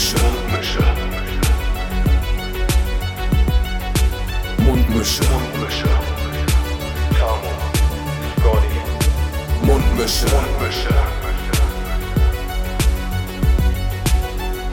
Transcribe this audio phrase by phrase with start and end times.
[0.00, 0.80] Mundmische.
[0.80, 0.80] Mundmische.
[4.58, 5.24] Mundmische.
[5.24, 5.90] Mundmische.
[7.18, 7.52] Tamo.
[8.38, 8.78] Scotty.
[9.62, 10.26] Mundmische.
[10.26, 10.94] Mundmische.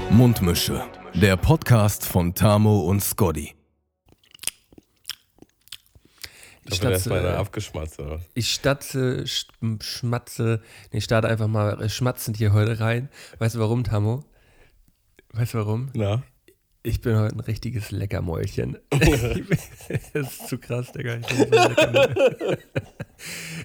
[0.09, 0.85] Mundmische.
[1.13, 3.53] Der Podcast von Tamo und Scotty.
[6.69, 8.21] Ich abgeschmatzt, oder?
[8.33, 13.09] Ich statze, schmatze, nee, ich starte einfach mal schmatzend hier heute rein.
[13.39, 14.23] Weißt du warum, Tamo?
[15.33, 15.89] Weißt du warum?
[15.93, 16.23] Na?
[16.83, 18.77] Ich bin heute ein richtiges Leckermäulchen.
[20.13, 21.15] das ist zu krass, Digga.
[21.15, 21.49] Ich bin so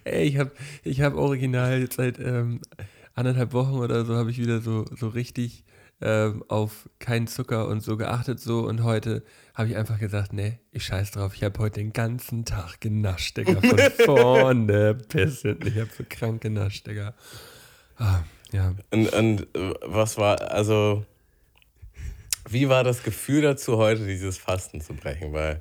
[0.05, 0.51] Ey, ich habe
[0.83, 2.61] ich hab original seit ähm,
[3.15, 5.65] anderthalb Wochen oder so habe ich wieder so, so richtig
[6.01, 9.23] ähm, auf keinen Zucker und so geachtet so und heute
[9.55, 13.37] habe ich einfach gesagt, nee, ich scheiß drauf, ich habe heute den ganzen Tag genascht,
[13.37, 15.69] Digga, von vorne bis hinten.
[15.69, 17.15] Ich habe so krank genascht, Digga.
[17.99, 18.75] Ah, ja.
[18.91, 19.47] Und, und
[19.85, 21.05] was war, also,
[22.49, 25.33] wie war das Gefühl dazu, heute dieses Fasten zu brechen?
[25.33, 25.61] Weil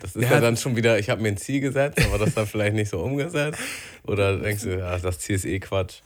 [0.00, 2.34] das ist ja, ja dann schon wieder, ich habe mir ein Ziel gesetzt, aber das
[2.34, 3.60] dann vielleicht nicht so umgesetzt.
[4.04, 6.00] Oder denkst du, ja, das Ziel ist eh Quatsch?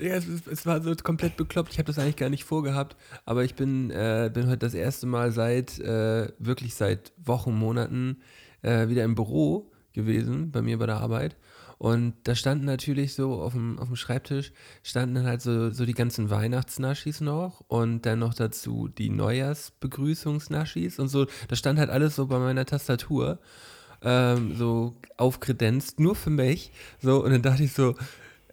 [0.00, 1.72] Ja, es, war so komplett bekloppt.
[1.72, 5.06] Ich habe das eigentlich gar nicht vorgehabt, aber ich bin, äh, bin heute das erste
[5.06, 8.22] Mal seit, äh, wirklich seit Wochen, Monaten
[8.62, 11.36] äh, wieder im Büro gewesen, bei mir bei der Arbeit.
[11.80, 15.86] Und da standen natürlich so auf dem, auf dem Schreibtisch, standen dann halt so, so
[15.86, 21.26] die ganzen Weihnachtsnaschis noch und dann noch dazu die Neujahrsbegrüßungsnaschis und so.
[21.48, 23.38] Das stand halt alles so bei meiner Tastatur,
[24.02, 26.70] ähm, so aufkredenzt, nur für mich.
[27.00, 27.94] So, und dann dachte ich so,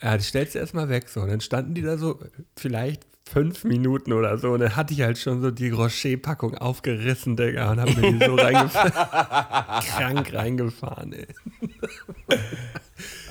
[0.01, 1.09] ja, das stellst du erstmal weg.
[1.09, 1.19] So.
[1.19, 2.21] Und dann standen die da so,
[2.55, 4.51] vielleicht fünf Minuten oder so.
[4.51, 8.25] Und dann hatte ich halt schon so die Rocher-Packung aufgerissen, Digga, und hab mir die
[8.25, 8.91] so reingefahren.
[9.85, 11.27] krank reingefahren, ey.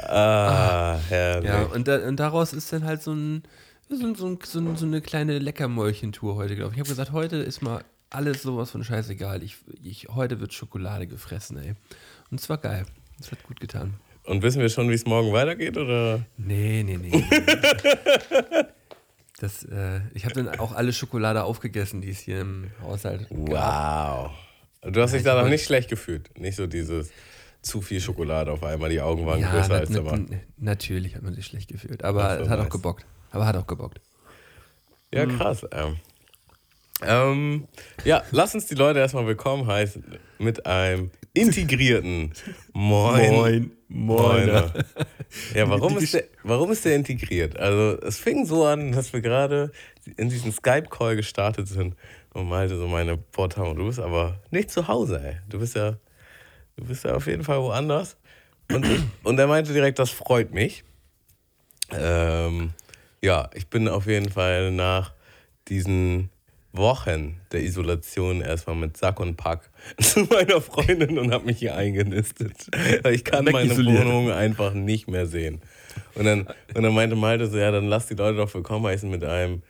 [0.02, 1.50] ah, herrlich.
[1.50, 3.42] Ja, und, da, und daraus ist dann halt so, ein,
[3.88, 6.76] so, so, so, so eine kleine Leckermäulchentour heute, glaube ich.
[6.76, 9.42] Ich habe gesagt, heute ist mal alles sowas von scheißegal.
[9.42, 11.74] Ich, ich, heute wird Schokolade gefressen, ey.
[12.30, 12.86] Und es war geil.
[13.18, 13.94] Es hat gut getan.
[14.24, 16.26] Und wissen wir schon, wie es morgen weitergeht, oder?
[16.36, 17.24] Nee, nee, nee.
[19.38, 23.50] das, äh, ich habe dann auch alle Schokolade aufgegessen, die es hier im Haushalt wow.
[23.50, 24.30] gab.
[24.82, 24.92] Wow.
[24.92, 26.38] Du hast dich da noch nicht schlecht gefühlt.
[26.38, 27.10] Nicht so dieses
[27.60, 30.40] zu viel Schokolade auf einmal, die Augen waren ja, größer als der Mann.
[30.56, 32.68] Natürlich hat man sich schlecht gefühlt, aber es hat nice.
[32.68, 33.04] auch gebockt.
[33.32, 34.00] Aber hat auch gebockt.
[35.12, 35.66] Ja, krass.
[35.72, 35.96] Ähm.
[37.02, 37.68] Ähm,
[38.04, 40.02] ja, lass uns die Leute erstmal willkommen heißen
[40.38, 42.32] mit einem integrierten
[42.72, 43.32] Moin.
[43.32, 43.70] Moin.
[43.88, 44.48] Moin.
[45.54, 47.58] Ja, warum ist, der, warum ist der integriert?
[47.58, 49.70] Also, es fing so an, dass wir gerade
[50.16, 51.94] in diesen Skype-Call gestartet sind
[52.32, 55.36] und meinte so meine Portamo, du bist aber nicht zu Hause, ey.
[55.48, 55.98] Du bist ja,
[56.76, 58.16] du bist ja auf jeden Fall woanders.
[58.72, 58.86] Und,
[59.22, 60.82] und er meinte direkt, das freut mich.
[61.92, 62.72] Ähm,
[63.22, 65.12] ja, ich bin auf jeden Fall nach
[65.68, 66.30] diesen
[66.76, 69.70] Wochen der Isolation erstmal mit Sack und Pack
[70.00, 72.70] zu meiner Freundin und habe mich hier eingenistet.
[73.10, 75.60] Ich kann meine Wohnung einfach nicht mehr sehen.
[76.14, 79.10] Und dann, und dann meinte Malte so, ja, dann lass die Leute doch willkommen heißen
[79.10, 79.62] mit einem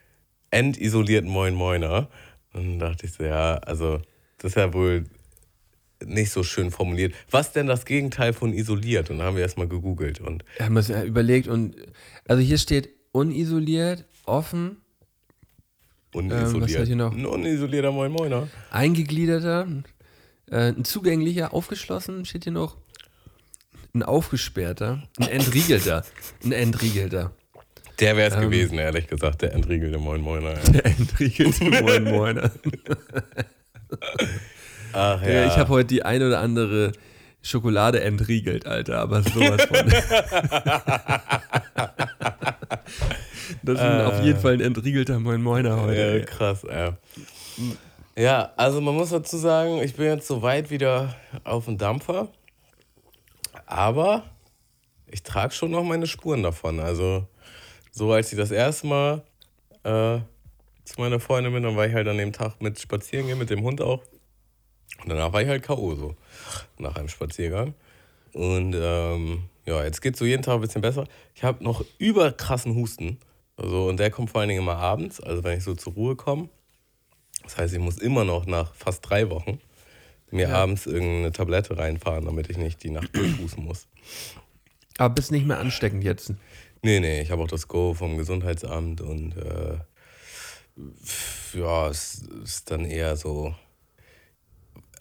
[0.51, 2.09] endisolierten Moin Moiner.
[2.53, 4.01] Und dann dachte ich so, ja, also
[4.39, 5.05] das ist ja wohl
[6.05, 7.15] nicht so schön formuliert.
[7.31, 9.11] Was denn das Gegenteil von isoliert?
[9.11, 10.21] Und dann haben wir erstmal gegoogelt.
[10.21, 11.75] Und ja, haben wir ja überlegt und
[12.29, 14.79] also hier steht unisoliert, offen,
[16.17, 16.55] Unisoliert.
[16.55, 17.13] Ähm, was hat hier noch?
[17.13, 18.49] Ein unisolierter Moin Moiner.
[18.71, 19.67] Eingegliederter,
[20.51, 22.79] äh, ein zugänglicher, aufgeschlossen, steht hier noch.
[23.95, 26.05] Ein aufgesperrter, ein entriegelter.
[26.45, 27.33] ein entriegelter.
[28.01, 30.55] Der wäre es ähm, gewesen, ehrlich gesagt, der entriegelte Moin Moiner.
[30.55, 30.71] Ja.
[30.71, 32.51] Der entriegelte Moin Moiner.
[34.93, 35.29] Ach ja.
[35.29, 36.93] ja ich habe heute die ein oder andere
[37.43, 39.93] Schokolade entriegelt, Alter, aber sowas von.
[43.63, 46.19] Das ist äh, auf jeden Fall ein entriegelter Moin Moiner heute.
[46.19, 46.97] Ja, krass, ja.
[48.17, 51.15] Ja, also man muss dazu sagen, ich bin jetzt so weit wieder
[51.45, 52.29] auf dem Dampfer.
[53.67, 54.25] Aber
[55.11, 56.81] ich trage schon noch meine Spuren davon.
[56.81, 57.27] Also,
[57.91, 59.23] so als ich das erste Mal
[59.83, 60.19] äh,
[60.85, 63.51] zu meiner Freundin bin, dann war ich halt an dem Tag mit spazieren gehen, mit
[63.51, 64.03] dem Hund auch.
[65.03, 65.95] Und danach war ich halt K.O.
[65.95, 66.17] so,
[66.79, 67.75] nach einem Spaziergang.
[68.33, 71.05] Und ähm, ja, jetzt geht es so jeden Tag ein bisschen besser.
[71.35, 73.19] Ich habe noch überkrassen Husten.
[73.57, 76.17] Also, und der kommt vor allen Dingen immer abends, also wenn ich so zur Ruhe
[76.17, 76.49] komme.
[77.43, 79.61] Das heißt, ich muss immer noch nach fast drei Wochen
[80.31, 80.55] mir ja.
[80.55, 83.87] abends irgendeine Tablette reinfahren, damit ich nicht die Nacht durchfußen muss.
[84.99, 86.33] Aber bist nicht mehr ansteckend jetzt?
[86.83, 89.79] Nee, nee, ich habe auch das Go vom Gesundheitsamt und äh,
[91.55, 93.55] ja, es ist dann eher so.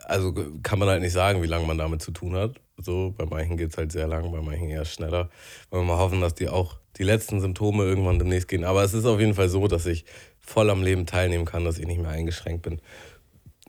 [0.04, 2.62] Also kann man halt nicht sagen, wie lange man damit zu tun hat.
[2.78, 5.30] So, bei manchen geht es halt sehr lang, bei manchen eher schneller.
[5.69, 8.64] Wollen wir mal hoffen, dass die auch die letzten Symptome irgendwann demnächst gehen.
[8.64, 10.06] Aber es ist auf jeden Fall so, dass ich
[10.40, 12.82] voll am Leben teilnehmen kann, dass ich nicht mehr eingeschränkt bin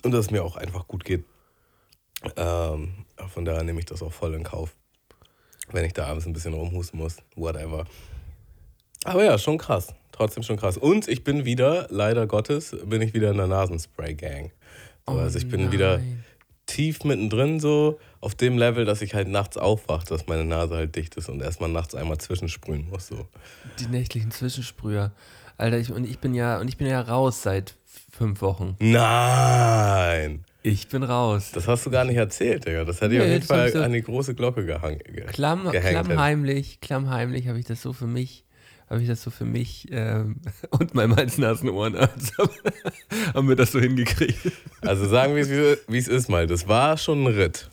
[0.03, 1.25] und dass es mir auch einfach gut geht.
[2.37, 4.75] Ähm, von daher nehme ich das auch voll in Kauf.
[5.73, 7.87] Wenn ich da abends ein bisschen rumhusten muss, whatever.
[9.05, 9.95] Aber ja, schon krass.
[10.13, 10.77] Trotzdem schon krass.
[10.77, 14.51] Und ich bin wieder, leider Gottes, bin ich wieder in der Nasenspray-Gang.
[15.07, 15.73] So, oh also ich bin nein.
[15.73, 16.01] wieder
[16.67, 20.97] tief mittendrin, so auf dem Level, dass ich halt nachts aufwache, dass meine Nase halt
[20.97, 23.07] dicht ist und erstmal nachts einmal zwischensprühen muss.
[23.07, 23.29] So.
[23.79, 25.13] Die nächtlichen Zwischensprüher.
[25.57, 27.77] Alter, ich, und ich bin ja, und ich bin ja raus seit
[28.11, 28.75] fünf Wochen.
[28.81, 30.45] Nein!
[30.65, 31.53] Ich bin raus.
[31.55, 32.83] Das hast du gar nicht erzählt, Digga.
[32.83, 34.99] Das hätte ich nee, auf jeden Fall so an die große Glocke gehangen.
[35.29, 38.43] Klamm, klammheimlich, klammheimlich habe ich das so für mich
[38.89, 40.37] habe ich das so für mich ähm,
[40.71, 41.97] und mein Hals, Nasen, Ohren
[43.35, 44.53] haben wir das so hingekriegt.
[44.81, 46.47] Also sagen wir, wie es ist mal.
[46.47, 47.69] Das war schon ein Ritt.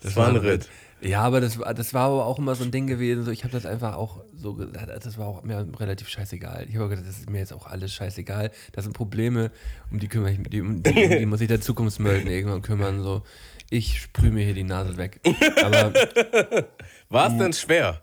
[0.00, 0.64] Das, das war ein Ritt.
[0.64, 0.68] Ritt.
[1.02, 3.24] Ja, aber das, das war aber auch immer so ein Ding gewesen.
[3.24, 6.66] So, ich habe das einfach auch so gesagt, das war auch mir relativ scheißegal.
[6.68, 8.50] Ich habe gesagt, das ist mir jetzt auch alles scheißegal.
[8.72, 9.50] Das sind Probleme,
[9.90, 13.02] um die kümmere ich mich, um die, um die muss ich der Zukunftsmölden irgendwann kümmern.
[13.02, 13.22] So.
[13.68, 15.20] Ich sprühe mir hier die Nase weg.
[15.62, 15.92] Aber
[17.10, 18.02] war es denn schwer?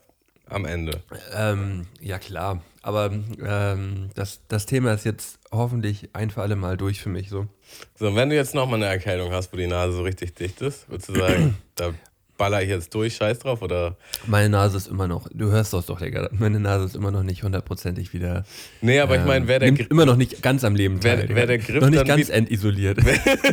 [0.53, 1.01] am Ende.
[1.33, 2.61] Ähm, ja, klar.
[2.83, 3.11] Aber
[3.43, 7.29] ähm, das, das Thema ist jetzt hoffentlich ein für alle Mal durch für mich.
[7.29, 7.47] So,
[7.95, 10.61] so und wenn du jetzt nochmal eine Erkältung hast, wo die Nase so richtig dicht
[10.61, 11.93] ist, würdest du sagen, da
[12.37, 13.61] baller ich jetzt durch, scheiß drauf?
[13.61, 13.95] Oder?
[14.27, 17.23] Meine Nase ist immer noch, du hörst das doch, Digga, meine Nase ist immer noch
[17.23, 18.43] nicht hundertprozentig wieder.
[18.81, 19.87] Nee, aber ähm, ich meine, wer der Griff.
[19.89, 22.97] Immer noch nicht ganz am Leben teil, wer, wer der Griff Noch nicht ganz entisoliert.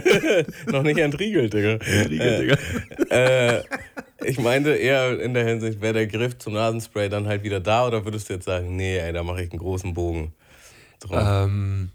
[0.66, 1.74] noch nicht entriegelt, Digga.
[1.74, 2.56] Entriegelt, Digga.
[3.10, 3.62] Äh, äh,
[4.24, 7.86] ich meinte eher in der Hinsicht, wäre der Griff zum Nasenspray dann halt wieder da
[7.86, 10.32] oder würdest du jetzt sagen, nee, ey, da mache ich einen großen Bogen
[11.00, 11.18] drum?
[11.20, 11.90] Ähm,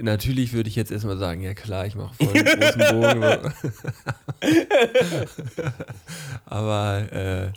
[0.00, 3.52] natürlich würde ich jetzt erstmal sagen, ja klar, ich mache voll einen großen Bogen.
[6.46, 7.52] Aber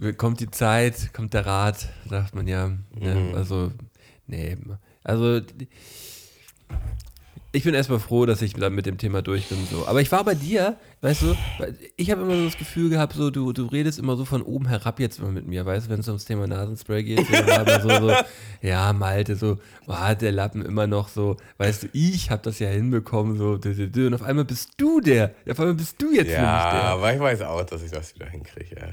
[0.00, 2.68] äh, kommt die Zeit, kommt der Rat, sagt man ja.
[2.98, 3.14] Ne?
[3.14, 3.34] Mhm.
[3.34, 3.72] Also,
[4.26, 4.56] nee.
[5.02, 5.40] Also
[7.54, 9.58] ich bin erstmal froh, dass ich dann mit dem Thema durch bin.
[9.70, 9.86] So.
[9.86, 11.36] Aber ich war bei dir, weißt du,
[11.96, 14.66] ich habe immer so das Gefühl gehabt, so, du, du redest immer so von oben
[14.66, 17.24] herab jetzt immer mit mir, weißt du, wenn es ums Thema Nasenspray geht.
[17.26, 18.12] So, so, so,
[18.62, 22.58] ja, Malte, so, oh, hat der Lappen immer noch so, weißt du, ich habe das
[22.58, 26.40] ja hinbekommen, so, und auf einmal bist du der, auf einmal bist du jetzt ja,
[26.40, 26.80] mich der.
[26.80, 28.76] Ja, aber ich weiß auch, dass ich das wieder hinkriege.
[28.76, 28.88] Ja.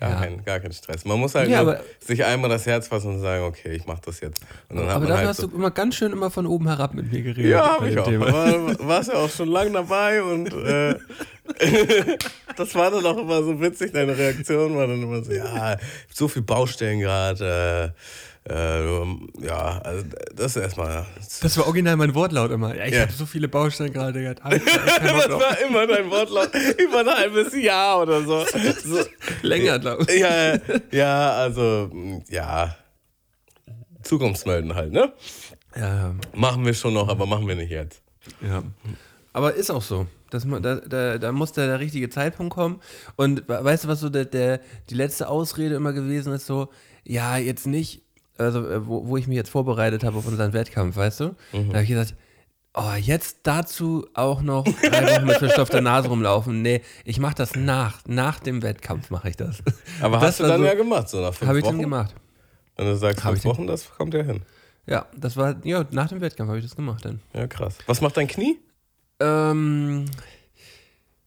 [0.00, 0.16] Gar, ja.
[0.20, 1.04] kein, gar kein Stress.
[1.04, 3.98] Man muss halt ja, aber, sich einmal das Herz fassen und sagen, okay, ich mach
[3.98, 4.40] das jetzt.
[4.68, 7.20] aber dafür halt hast so du immer ganz schön immer von oben herab mit mir
[7.20, 7.50] geredet.
[7.50, 8.06] Ja, hab ich auch.
[8.06, 10.94] War, warst ja auch schon lange dabei und äh,
[12.56, 15.76] das war dann auch immer so witzig, deine Reaktion war dann immer so, ja,
[16.12, 17.92] so viel Baustellen gerade.
[17.94, 18.00] Äh,
[18.48, 20.04] äh, ja, also
[20.34, 21.04] das ist erstmal.
[21.42, 22.74] Das war original mein Wortlaut immer.
[22.74, 23.02] Ja, ich ja.
[23.02, 24.40] habe so viele Baustellen gerade gehabt.
[24.42, 26.50] das war immer dein Wortlaut.
[26.78, 28.44] Über ein halbes Jahr oder so.
[28.84, 29.04] so.
[29.42, 30.20] Länger, glaube ich.
[30.20, 30.58] Ja,
[30.90, 31.90] ja, also,
[32.30, 32.74] ja.
[34.02, 35.12] Zukunftsmelden halt, ne?
[35.76, 36.14] Ja.
[36.34, 38.02] Machen wir schon noch, aber machen wir nicht jetzt.
[38.40, 38.62] Ja.
[39.32, 40.06] Aber ist auch so.
[40.30, 42.80] Das, da, da, da muss der, der richtige Zeitpunkt kommen.
[43.16, 44.60] Und weißt du, was so der, der,
[44.90, 46.46] die letzte Ausrede immer gewesen ist?
[46.46, 46.68] So,
[47.04, 48.02] ja, jetzt nicht
[48.38, 51.24] also äh, wo, wo ich mich jetzt vorbereitet habe auf unseren Wettkampf, weißt du?
[51.52, 51.68] Mhm.
[51.68, 52.14] Da habe ich gesagt,
[52.74, 56.62] oh, jetzt dazu auch noch Wochen mit verstopfter Nase rumlaufen.
[56.62, 59.62] Nee, ich mache das nach, nach dem Wettkampf mache ich das.
[60.00, 62.14] Aber das hast du dann so, ja gemacht, so nach fünf Habe ich dann gemacht.
[62.76, 64.42] Wenn du sagst hab fünf Wochen, das kommt ja hin.
[64.86, 67.20] Ja, das war, ja, nach dem Wettkampf habe ich das gemacht dann.
[67.34, 67.76] Ja, krass.
[67.86, 68.58] Was macht dein Knie?
[69.20, 70.06] Ähm,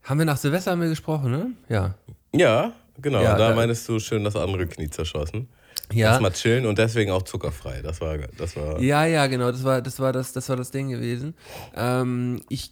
[0.03, 1.51] haben wir nach Silvester haben wir gesprochen, ne?
[1.69, 1.95] Ja.
[2.33, 3.21] Ja, genau.
[3.21, 5.50] Ja, da, da meinst du schön das andere Knie zerschossen.
[5.93, 6.10] Ja.
[6.10, 7.81] Erstmal chillen und deswegen auch zuckerfrei.
[7.81, 8.79] Das war, das war.
[8.81, 9.51] Ja, ja, genau.
[9.51, 11.36] Das war das, war das, das, war das Ding gewesen.
[11.75, 12.71] Ähm, ich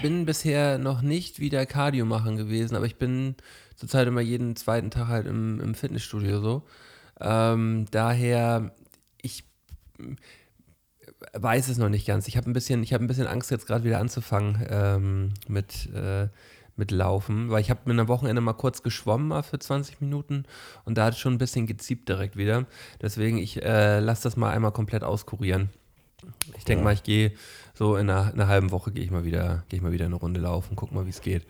[0.00, 3.34] bin bisher noch nicht wieder Cardio machen gewesen, aber ich bin
[3.76, 6.62] zurzeit immer jeden zweiten Tag halt im, im Fitnessstudio so.
[7.20, 8.74] Ähm, daher,
[9.20, 9.44] ich
[11.32, 12.28] weiß es noch nicht ganz.
[12.28, 15.88] Ich habe ein bisschen, ich habe ein bisschen Angst jetzt gerade wieder anzufangen ähm, mit
[15.94, 16.28] äh,
[16.76, 20.44] mit Laufen, weil ich habe mit einem Wochenende mal kurz geschwommen mal für 20 Minuten
[20.84, 22.66] und da hat es schon ein bisschen geziebt direkt wieder.
[23.00, 25.70] Deswegen, ich äh, lasse das mal einmal komplett auskurieren.
[26.56, 26.84] Ich denke ja.
[26.84, 27.32] mal, ich gehe
[27.74, 30.06] so in einer, in einer, halben Woche gehe ich mal wieder, gehe ich mal wieder
[30.06, 31.46] eine Runde laufen, guck mal, wie es geht.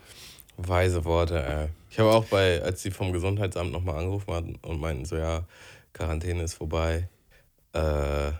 [0.57, 1.69] Weise Worte, ey.
[1.89, 5.45] Ich habe auch bei, als sie vom Gesundheitsamt nochmal angerufen hatten und meinten so, ja,
[5.93, 7.09] Quarantäne ist vorbei.
[7.73, 8.31] Äh,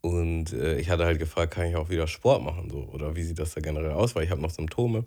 [0.00, 3.22] und äh, ich hatte halt gefragt, kann ich auch wieder Sport machen so oder wie
[3.22, 5.04] sieht das da generell aus, weil ich habe noch Symptome.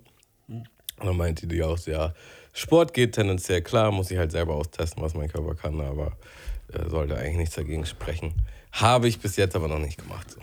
[1.01, 2.13] Und dann meinte die auch, ja,
[2.53, 6.13] Sport geht tendenziell klar, muss ich halt selber austesten, was mein Körper kann, aber
[6.71, 8.33] äh, sollte eigentlich nichts dagegen sprechen.
[8.71, 10.29] Habe ich bis jetzt aber noch nicht gemacht.
[10.29, 10.39] So.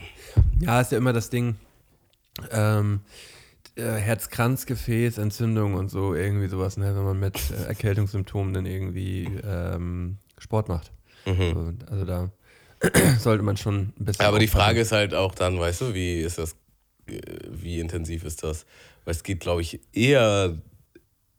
[0.60, 1.56] Ja, ist ja immer das Ding,
[2.50, 3.00] ähm,
[3.76, 10.18] äh, Herz-Kranzgefäß-Entzündung und so, irgendwie sowas, ne, wenn man mit äh, Erkältungssymptomen dann irgendwie ähm,
[10.38, 10.92] Sport macht.
[11.26, 11.40] Mhm.
[11.40, 12.30] Also, also da
[13.18, 14.24] sollte man schon ein bisschen.
[14.26, 16.56] Aber die Frage ist halt auch dann, weißt du, wie ist das,
[17.50, 18.66] wie intensiv ist das?
[19.04, 20.56] Weil es geht, glaube ich, eher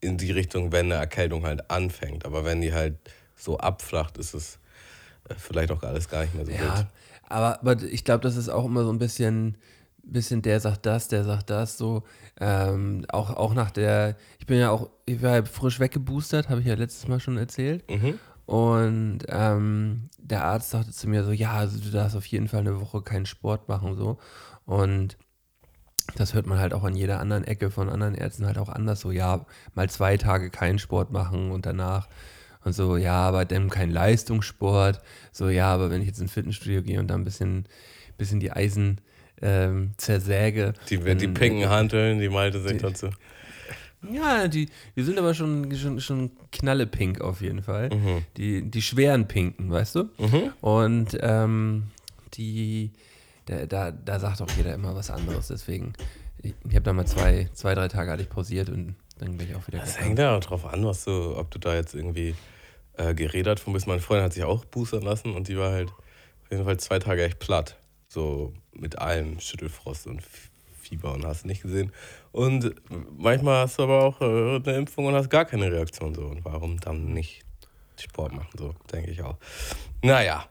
[0.00, 2.24] in die Richtung, wenn eine Erkältung halt anfängt.
[2.24, 2.96] Aber wenn die halt
[3.36, 4.58] so abflacht, ist es
[5.28, 6.86] äh, vielleicht auch alles gar nicht mehr so ja, wild.
[7.28, 9.56] Aber, aber ich glaube, das ist auch immer so ein bisschen,
[10.02, 12.02] bisschen der sagt das, der sagt das, so.
[12.40, 16.60] Ähm, auch, auch nach der, ich bin ja auch, ich war ja frisch weggeboostert, habe
[16.60, 17.88] ich ja letztes Mal schon erzählt.
[17.90, 18.18] Mhm.
[18.46, 22.60] Und ähm, der Arzt sagte zu mir so, ja, also du darfst auf jeden Fall
[22.60, 24.18] eine Woche keinen Sport machen, so.
[24.64, 25.16] Und
[26.16, 29.00] das hört man halt auch an jeder anderen Ecke von anderen Ärzten halt auch anders,
[29.00, 32.08] so, ja, mal zwei Tage keinen Sport machen und danach
[32.64, 35.00] und so, ja, aber dann kein Leistungssport,
[35.32, 37.64] so, ja, aber wenn ich jetzt ins Fitnessstudio gehe und da ein bisschen,
[38.18, 39.00] bisschen die Eisen
[39.42, 40.74] ähm, zersäge.
[40.90, 43.08] Die, die dann- pinken Hanteln, die Malte sich dazu.
[44.10, 47.90] Ja, die, die sind aber schon, schon, schon knallepink auf jeden Fall.
[47.90, 48.24] Mhm.
[48.38, 50.04] Die, die schweren Pinken, weißt du?
[50.62, 51.84] Und ähm,
[52.34, 52.92] die,
[53.50, 55.48] da, da, da sagt auch jeder immer was anderes.
[55.48, 55.92] Deswegen,
[56.42, 59.48] ich, ich habe da mal zwei, zwei, drei Tage hatte ich pausiert und dann bin
[59.50, 60.06] ich auch wieder Das gegangen.
[60.06, 62.34] hängt ja auch drauf an, was du, ob du da jetzt irgendwie
[62.96, 63.86] äh, geredet von bist.
[63.86, 66.98] Meine Freundin hat sich auch boostern lassen und die war halt auf jeden Fall zwei
[66.98, 67.76] Tage echt platt.
[68.08, 70.22] So mit allem Schüttelfrost und
[70.80, 71.92] Fieber und hast nicht gesehen.
[72.32, 72.74] Und
[73.16, 76.22] manchmal hast du aber auch äh, eine Impfung und hast gar keine Reaktion so.
[76.22, 77.42] Und warum dann nicht
[78.00, 78.48] Sport machen?
[78.56, 79.36] So, denke ich auch.
[80.02, 80.46] Naja.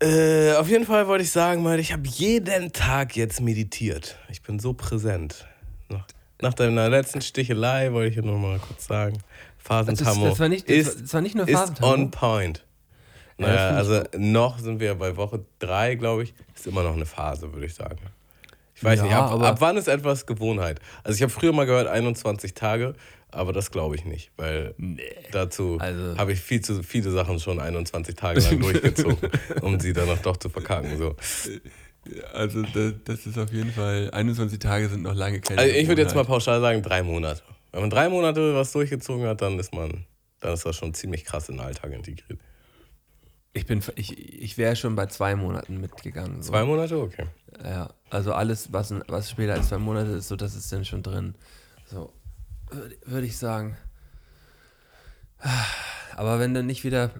[0.00, 4.16] Äh, auf jeden Fall wollte ich sagen, mal, ich habe jeden Tag jetzt meditiert.
[4.30, 5.46] Ich bin so präsent.
[5.88, 6.06] Nach,
[6.40, 9.18] nach deiner letzten Stichelei wollte ich hier nur mal kurz sagen,
[9.58, 11.92] Phasentamo das war nicht- das ist, das war nicht nur ist Phasentamo.
[11.92, 12.64] on point.
[13.38, 16.34] Ja, Naja, das also noch sind wir bei Woche drei, glaube ich.
[16.54, 17.98] Ist immer noch eine Phase, würde ich sagen.
[18.76, 20.80] Ich weiß Ja, nicht, ab, aber- ab wann ist etwas Gewohnheit?
[21.02, 22.94] Also ich habe früher mal gehört 21 Tage,
[23.30, 24.74] aber das glaube ich nicht, weil
[25.32, 29.30] dazu Also- habe ich viel zu viele Sachen schon 21 Tage lang durchgezogen,
[29.62, 30.96] um sie dann auch doch zu verkacken.
[30.98, 31.14] So.
[32.32, 35.88] Also das, das ist auf jeden Fall, 21 Tage sind noch lange keine Also ich
[35.88, 37.42] würde jetzt mal pauschal sagen, drei Monate.
[37.72, 40.04] Wenn man drei Monate was durchgezogen hat, dann ist man,
[40.40, 42.40] dann ist das schon ziemlich krass in den Alltag integriert.
[43.52, 46.42] Ich, bin, ich, ich wäre schon bei zwei Monaten mitgegangen.
[46.42, 46.52] So.
[46.52, 46.98] Zwei Monate?
[46.98, 47.26] Okay.
[47.62, 51.02] Ja, also alles, was, was später als zwei Monate ist, so das ist dann schon
[51.02, 51.34] drin.
[51.86, 52.12] So,
[52.70, 53.76] würde würd ich sagen.
[56.16, 57.10] Aber wenn dann nicht wieder.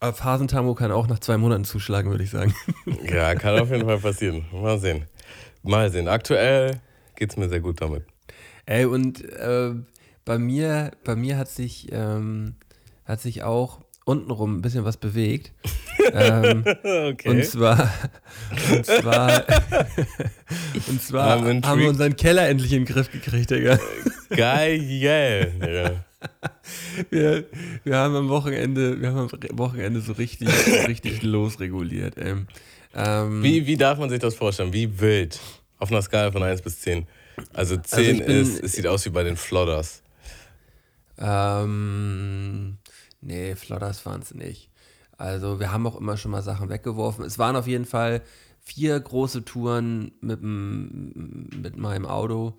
[0.00, 2.54] Aber Phasentamo kann auch nach zwei Monaten zuschlagen, würde ich sagen.
[3.04, 4.44] Ja, kann auf jeden Fall passieren.
[4.52, 5.06] Mal sehen.
[5.62, 6.08] Mal sehen.
[6.08, 6.80] Aktuell
[7.14, 8.04] geht es mir sehr gut damit.
[8.66, 9.74] Ey, und äh,
[10.24, 12.56] bei mir, bei mir hat sich, ähm,
[13.04, 15.52] hat sich auch untenrum ein bisschen was bewegt.
[16.12, 17.28] ähm, Okay.
[17.28, 17.92] Und zwar,
[18.72, 19.44] und zwar,
[20.88, 23.78] und zwar haben wir unseren Keller endlich in den Griff gekriegt, Digga.
[24.30, 25.52] Geil.
[25.60, 26.04] Ja.
[27.10, 27.44] Wir,
[27.84, 30.48] wir haben am Wochenende, wir haben am Wochenende so richtig,
[30.88, 32.14] richtig losreguliert.
[32.18, 32.46] Ähm,
[32.94, 34.72] ähm, Wie, wie darf man sich das vorstellen?
[34.72, 35.38] Wie wild?
[35.78, 37.06] Auf einer Skala von 1 bis 10.
[37.52, 40.02] Also 10 ich bin- ist, es sieht aus wie bei den Flodders.
[41.18, 42.76] Ähm,
[43.22, 44.70] nee, Flodders waren es nicht.
[45.16, 47.24] Also wir haben auch immer schon mal Sachen weggeworfen.
[47.24, 48.22] Es waren auf jeden Fall
[48.60, 52.58] vier große Touren mit, mit meinem Auto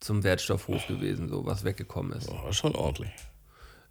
[0.00, 2.28] zum Wertstoffhof gewesen, so was weggekommen ist.
[2.30, 3.10] Oh, schon ordentlich.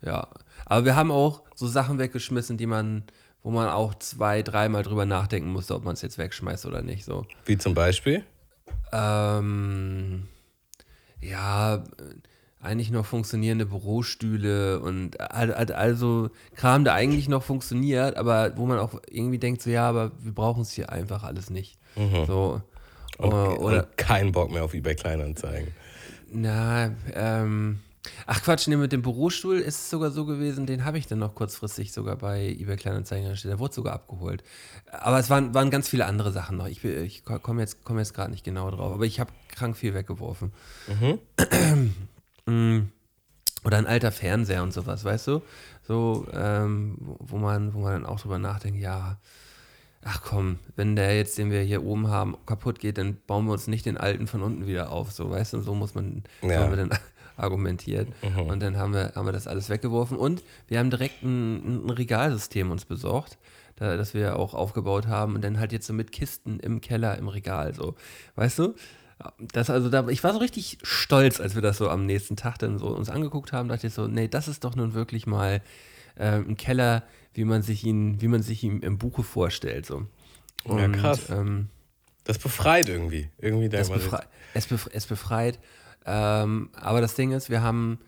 [0.02, 0.28] Ja,
[0.66, 3.04] aber wir haben auch so Sachen weggeschmissen, die man,
[3.42, 7.06] wo man auch zwei, dreimal drüber nachdenken musste, ob man es jetzt wegschmeißt oder nicht.
[7.06, 8.26] So, Wie zum Beispiel?
[8.92, 10.28] ähm,
[11.22, 11.84] ja,
[12.64, 19.02] eigentlich noch funktionierende Bürostühle und also Kram, der eigentlich noch funktioniert, aber wo man auch
[19.10, 21.78] irgendwie denkt, so ja, aber wir brauchen es hier einfach alles nicht.
[22.26, 22.62] So.
[23.18, 25.72] Und, Oder, oder und kein Bock mehr auf eBay Kleinanzeigen.
[26.32, 27.80] Na, ähm.
[28.26, 31.20] Ach Quatsch, nee, mit dem Bürostuhl ist es sogar so gewesen, den habe ich dann
[31.20, 33.54] noch kurzfristig sogar bei eBay Kleinanzeigen gestellt.
[33.54, 34.44] Der wurde sogar abgeholt.
[34.92, 36.68] Aber es waren, waren ganz viele andere Sachen noch.
[36.68, 39.94] Ich, ich komme jetzt, komm jetzt gerade nicht genau drauf, aber ich habe krank viel
[39.94, 40.52] weggeworfen.
[40.88, 41.14] Mm.
[42.48, 45.42] Oder ein alter Fernseher und sowas, weißt du?
[45.84, 49.18] So, ähm, wo- man, wo man dann auch drüber nachdenkt, ja,
[50.04, 53.54] ach komm, wenn der jetzt, den wir hier oben haben, kaputt geht, dann bauen wir
[53.54, 56.50] uns nicht den alten von unten wieder auf, so, weißt du, so muss man, so
[56.50, 56.60] Ja.
[56.60, 56.90] haben wir dann
[57.38, 58.10] argumentiert.
[58.50, 61.90] Und dann haben wir, haben wir das alles weggeworfen und wir haben direkt ein, ein
[61.90, 63.38] Regalsystem uns besorgt,
[63.78, 67.18] da, das wir auch aufgebaut haben und dann halt jetzt so mit Kisten im Keller,
[67.18, 67.96] im Regal, so,
[68.36, 68.76] weißt du?
[69.40, 72.58] Das also da, ich war so richtig stolz, als wir das so am nächsten Tag
[72.60, 75.62] dann so uns angeguckt haben, dachte ich so, nee, das ist doch nun wirklich mal
[76.18, 77.04] ähm, ein Keller,
[77.34, 79.86] wie man sich ihn, wie man sich ihn im Buche vorstellt.
[79.86, 80.08] So.
[80.66, 81.30] Ja, krass.
[81.30, 81.70] Ähm,
[82.24, 83.30] Das befreit irgendwie.
[83.40, 85.60] Irgendwie es, befrei es, bef es befreit.
[86.06, 88.00] Ähm, aber das Ding ist, wir haben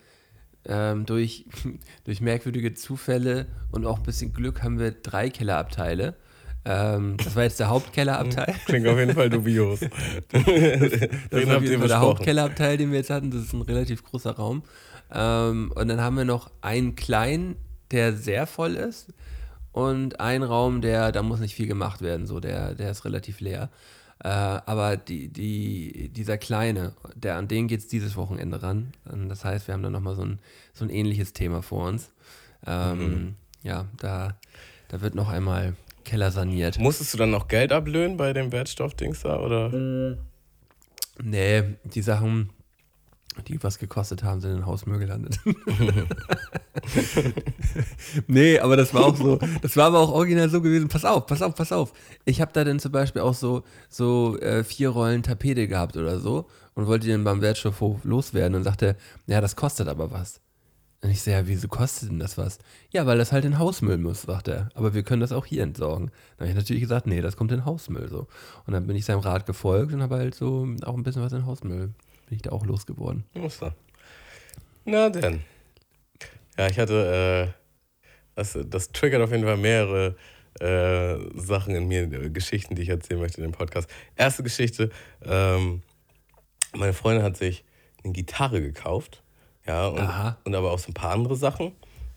[0.66, 1.46] ähm, durch,
[2.04, 6.14] durch merkwürdige Zufälle und auch ein bisschen Glück haben wir drei Kellerabteile.
[6.68, 8.54] Ähm, das war jetzt der Hauptkellerabteil.
[8.66, 9.80] Klingt auf jeden Fall dubios.
[10.32, 10.42] das,
[11.30, 13.30] das war jeden Fall der Hauptkellerabteil, den wir jetzt hatten.
[13.30, 14.64] Das ist ein relativ großer Raum.
[15.14, 17.54] Ähm, und dann haben wir noch einen kleinen,
[17.92, 19.12] der sehr voll ist.
[19.70, 23.40] Und einen Raum, der, da muss nicht viel gemacht werden, so, der, der ist relativ
[23.40, 23.68] leer.
[24.24, 28.92] Äh, aber die, die, dieser kleine, der, an den geht es dieses Wochenende ran.
[29.28, 30.40] Das heißt, wir haben dann nochmal so ein,
[30.72, 32.10] so ein ähnliches Thema vor uns.
[32.66, 33.34] Ähm, mhm.
[33.62, 34.36] Ja, da,
[34.88, 35.74] da wird noch einmal
[36.06, 36.78] Keller saniert.
[36.78, 39.72] Musstest du dann noch Geld ablöhnen bei dem Wertstoffdings da, oder?
[39.74, 40.16] Äh,
[41.22, 42.50] nee, die Sachen,
[43.48, 45.40] die was gekostet haben, sind in Hausmüll gelandet.
[48.28, 51.26] nee, aber das war auch so, das war aber auch original so gewesen, pass auf,
[51.26, 51.92] pass auf, pass auf.
[52.24, 56.20] Ich habe da dann zum Beispiel auch so, so äh, vier Rollen Tapete gehabt oder
[56.20, 58.96] so und wollte den beim Wertstoffhof loswerden und sagte,
[59.26, 60.40] ja, das kostet aber was.
[61.06, 62.58] Und ich so, ja, wieso kostet denn das was?
[62.90, 64.70] Ja, weil das halt in Hausmüll muss, sagt er.
[64.74, 66.10] Aber wir können das auch hier entsorgen.
[66.36, 68.26] Dann habe ich natürlich gesagt, nee, das kommt in Hausmüll so.
[68.66, 71.32] Und dann bin ich seinem Rat gefolgt und habe halt so auch ein bisschen was
[71.32, 71.94] in Hausmüll.
[72.28, 73.22] Bin ich da auch losgeworden.
[73.34, 73.76] Muster.
[74.84, 75.44] Na denn.
[76.58, 80.16] Ja, ich hatte, äh, das, das triggert auf jeden Fall mehrere
[80.58, 83.88] äh, Sachen in mir, äh, Geschichten, die ich erzählen möchte in dem Podcast.
[84.16, 84.90] Erste Geschichte,
[85.24, 85.82] ähm,
[86.74, 87.62] meine Freundin hat sich
[88.02, 89.22] eine Gitarre gekauft
[89.66, 90.00] ja, und,
[90.44, 91.72] und aber auch so ein paar andere Sachen.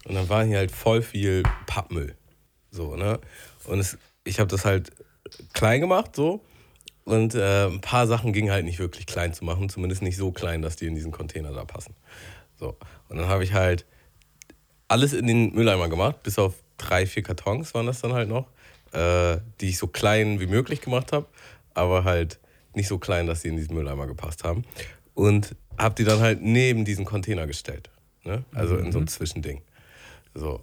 [0.06, 2.16] Und dann war hier halt voll viel Pappmüll.
[2.72, 3.20] So, ne?
[3.66, 4.92] Und es, ich habe das halt
[5.54, 6.42] klein gemacht, so.
[7.06, 10.32] Und äh, ein paar Sachen gingen halt nicht wirklich klein zu machen, zumindest nicht so
[10.32, 11.96] klein, dass die in diesen Container da passen.
[12.60, 12.78] So.
[13.08, 13.86] Und dann habe ich halt
[14.88, 18.48] alles in den Mülleimer gemacht, bis auf drei, vier Kartons waren das dann halt noch,
[18.92, 21.26] äh, die ich so klein wie möglich gemacht habe,
[21.74, 22.40] aber halt
[22.74, 24.64] nicht so klein, dass sie in diesen Mülleimer gepasst haben.
[25.20, 27.90] Und habe die dann halt neben diesen Container gestellt.
[28.24, 28.46] Ne?
[28.54, 28.86] Also mhm.
[28.86, 29.08] in so ein mhm.
[29.10, 29.62] Zwischending.
[30.34, 30.62] So.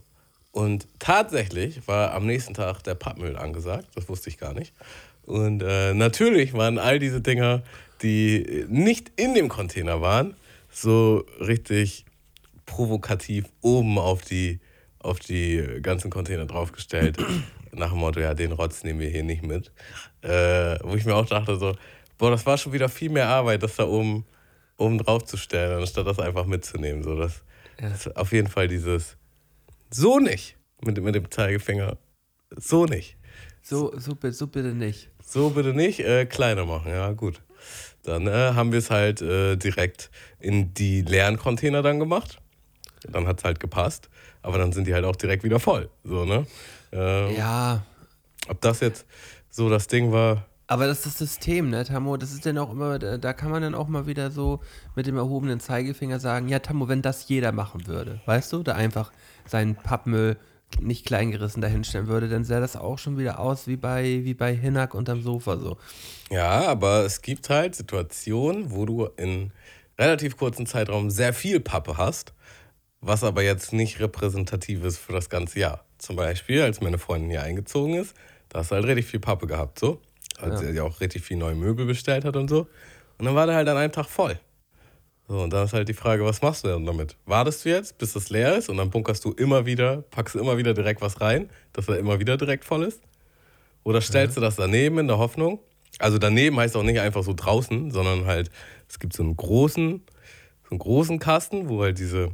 [0.51, 3.89] Und tatsächlich war am nächsten Tag der Pappmüll angesagt.
[3.95, 4.73] Das wusste ich gar nicht.
[5.27, 7.65] Und äh, natürlich waren all diese Dinger,
[8.01, 10.35] die nicht in dem Container waren,
[10.71, 12.07] so richtig
[12.65, 14.61] provokativ oben auf die,
[15.01, 17.19] auf die ganzen Container draufgestellt.
[17.73, 19.71] Nach dem Motto, ja, den Rotz nehmen wir hier nicht mit.
[20.23, 21.77] Äh, wo ich mir auch dachte, so,
[22.17, 24.25] boah, das war schon wieder viel mehr Arbeit, das da oben
[24.77, 27.03] oben drauf zu stellen, anstatt das einfach mitzunehmen.
[27.03, 27.43] So, das,
[27.81, 27.89] ja.
[27.89, 29.17] das auf jeden Fall dieses
[29.91, 31.97] so nicht mit, mit dem Zeigefinger.
[32.57, 33.17] So nicht.
[33.63, 35.11] So, so, so bitte nicht.
[35.25, 37.43] So bitte nicht, äh, kleiner machen, ja, gut.
[38.05, 42.39] Dann äh, haben wir es halt äh, direkt in die leeren Container dann gemacht.
[43.09, 44.09] Dann hat es halt gepasst.
[44.43, 45.91] Aber dann sind die halt auch direkt wieder voll.
[46.05, 46.47] So, ne?
[46.93, 47.85] Ähm, ja.
[48.49, 49.07] Ob das jetzt
[49.51, 52.17] so das Ding war, aber das ist das System, ne, Tammo?
[52.17, 54.61] Das ist dann auch immer, da kann man dann auch mal wieder so
[54.95, 58.75] mit dem erhobenen Zeigefinger sagen, ja, Tammo, wenn das jeder machen würde, weißt du, da
[58.75, 59.13] einfach
[59.47, 60.37] seinen Pappmüll
[60.81, 64.55] nicht kleingerissen dahinstellen würde, dann sähe das auch schon wieder aus wie bei, wie bei
[64.55, 65.77] Hinak unterm Sofa so.
[66.31, 69.53] Ja, aber es gibt halt Situationen, wo du in
[69.97, 72.35] relativ kurzen Zeitraum sehr viel Pappe hast,
[73.01, 75.85] was aber jetzt nicht repräsentativ ist für das ganze Jahr.
[75.99, 78.15] Zum Beispiel, als meine Freundin hier eingezogen ist,
[78.49, 80.01] da hast du halt richtig viel Pappe gehabt, so
[80.39, 80.69] als ja.
[80.69, 82.67] er ja auch richtig viel neue Möbel bestellt hat und so.
[83.19, 84.39] Und dann war der halt an einem Tag voll.
[85.29, 87.17] So, und dann ist halt die Frage, was machst du denn damit?
[87.25, 90.39] Wartest du jetzt, bis das leer ist und dann bunkerst du immer wieder, packst du
[90.39, 93.01] immer wieder direkt was rein, dass er immer wieder direkt voll ist?
[93.83, 94.41] Oder stellst ja.
[94.41, 95.59] du das daneben in der Hoffnung?
[95.99, 98.51] Also daneben heißt auch nicht einfach so draußen, sondern halt,
[98.89, 100.03] es gibt so einen großen,
[100.65, 102.31] so einen großen Kasten, wo halt diese,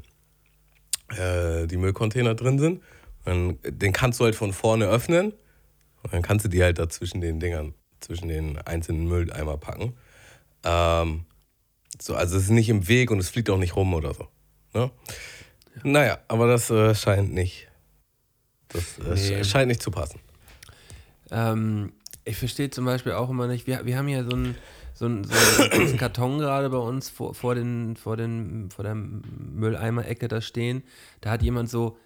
[1.16, 2.82] äh, die Müllcontainer drin sind.
[3.24, 5.32] Und den kannst du halt von vorne öffnen
[6.02, 9.94] und dann kannst du die halt da zwischen den Dingern zwischen den einzelnen Mülleimer packen.
[10.64, 11.24] Ähm,
[12.00, 14.28] so, also es ist nicht im Weg und es fliegt auch nicht rum oder so.
[14.74, 14.90] Ne?
[15.76, 15.80] Ja.
[15.84, 17.68] Naja, aber das äh, scheint nicht.
[18.68, 19.44] Das äh, nee.
[19.44, 20.20] scheint nicht zu passen.
[21.30, 21.92] Ähm,
[22.24, 24.56] ich verstehe zum Beispiel auch immer nicht, wir, wir haben ja so einen,
[24.94, 28.94] so einen, so einen Karton gerade bei uns vor, vor, den, vor, den, vor der
[28.94, 30.82] Mülleimer-Ecke da stehen.
[31.20, 31.98] Da hat jemand so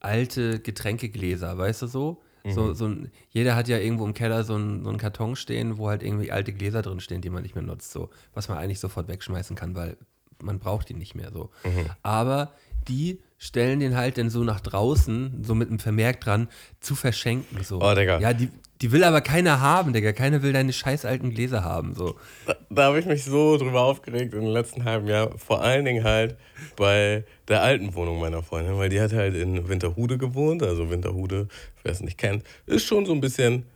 [0.00, 2.22] alte Getränkegläser, weißt du so?
[2.44, 2.74] So, mhm.
[2.74, 5.88] so ein, jeder hat ja irgendwo im Keller so einen, so einen Karton stehen, wo
[5.88, 8.80] halt irgendwie alte Gläser drin stehen, die man nicht mehr nutzt, so, was man eigentlich
[8.80, 9.96] sofort wegschmeißen kann, weil
[10.42, 11.50] man braucht die nicht mehr so.
[11.64, 11.86] Mhm.
[12.02, 12.52] Aber
[12.88, 17.64] die stellen den halt dann so nach draußen, so mit einem Vermerk dran, zu verschenken.
[17.64, 17.80] So.
[17.82, 18.20] Oh, Digga.
[18.20, 18.48] Ja, die,
[18.80, 20.12] die will aber keiner haben, Digga.
[20.12, 21.96] Keiner will deine scheiß alten Gläser haben.
[21.96, 22.14] So.
[22.46, 25.36] Da, da habe ich mich so drüber aufgeregt im letzten halben Jahr.
[25.38, 26.36] Vor allen Dingen halt
[26.76, 30.62] bei der alten Wohnung meiner Freundin, weil die hat halt in Winterhude gewohnt.
[30.62, 31.48] Also Winterhude,
[31.82, 33.66] wer es nicht kennt, ist schon so ein bisschen.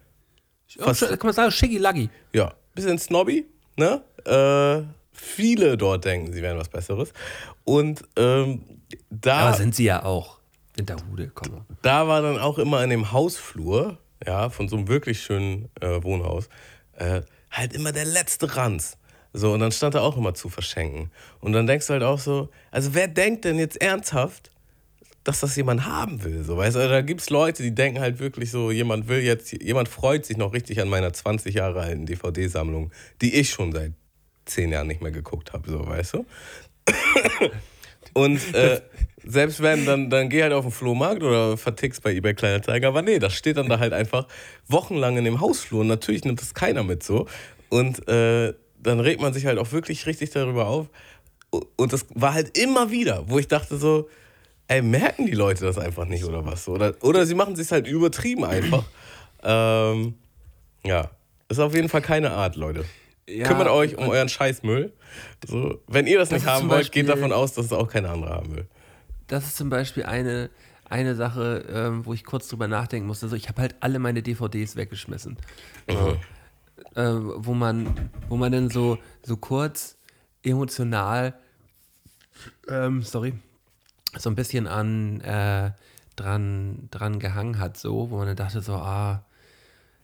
[0.79, 2.09] Fast, kann man sagen, schicki laggy.
[2.33, 4.01] Ja, bisschen snobby, ne?
[4.25, 7.13] Äh, viele dort denken, sie wären was Besseres.
[7.65, 8.63] Und ähm,
[9.11, 9.49] da.
[9.49, 10.39] Aber sind sie ja auch.
[10.77, 11.65] Winterhude, komm.
[11.83, 16.03] Da war dann auch immer in dem Hausflur ja, von so einem wirklich schönen äh,
[16.03, 16.49] Wohnhaus,
[16.95, 18.97] äh, halt immer der letzte Ranz.
[19.33, 21.11] So, und dann stand er auch immer zu verschenken.
[21.41, 24.51] Und dann denkst du halt auch so, also wer denkt denn jetzt ernsthaft,
[25.25, 26.43] dass das jemand haben will?
[26.43, 29.21] So, weißt du, also da gibt es Leute, die denken halt wirklich so, jemand will
[29.21, 33.73] jetzt, jemand freut sich noch richtig an meiner 20 Jahre alten DVD-Sammlung, die ich schon
[33.73, 33.93] seit
[34.47, 36.27] zehn Jahren nicht mehr geguckt habe, so, weißt du?
[38.15, 38.81] Und äh,
[39.25, 42.89] selbst wenn, dann, dann geh halt auf den Flohmarkt oder vertickst bei eBay Kleinanzeigen.
[42.89, 44.27] Aber nee, das steht dann da halt einfach
[44.69, 45.81] wochenlang in dem Hausflur.
[45.83, 47.27] Und natürlich nimmt das keiner mit so.
[47.69, 50.87] Und äh, dann regt man sich halt auch wirklich richtig darüber auf.
[51.51, 54.09] Und das war halt immer wieder, wo ich dachte so,
[54.69, 56.69] ey, merken die Leute das einfach nicht oder was?
[56.69, 58.85] Oder, oder sie machen es sich halt übertrieben einfach.
[59.43, 60.15] ähm,
[60.85, 61.11] ja,
[61.49, 62.85] ist auf jeden Fall keine Art, Leute.
[63.29, 64.93] Ja, Kümmert euch um euren Scheißmüll.
[65.47, 67.89] So, wenn ihr das, das nicht haben wollt, Beispiel, geht davon aus, dass es auch
[67.89, 68.67] keine andere haben will.
[69.27, 70.49] Das ist zum Beispiel eine,
[70.89, 73.27] eine Sache, ähm, wo ich kurz drüber nachdenken musste.
[73.27, 75.37] Also ich habe halt alle meine DVDs weggeschmissen.
[75.89, 76.17] Mhm.
[76.95, 79.99] Äh, wo man, wo man dann so, so kurz
[80.45, 81.35] emotional,
[82.69, 83.35] ähm, sorry,
[84.17, 85.73] so ein bisschen an äh,
[86.15, 89.25] dran, dran gehangen hat, so, wo man dann dachte so, ah,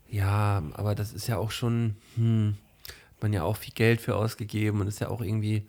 [0.09, 2.57] ja, aber das ist ja auch schon, hm,
[3.23, 5.67] man ja auch viel Geld für ausgegeben und ist ja auch irgendwie,